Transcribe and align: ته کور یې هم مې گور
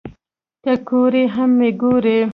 ته 0.63 0.73
کور 0.87 1.11
یې 1.19 1.23
هم 1.35 1.49
مې 1.57 1.69
گور 1.81 2.05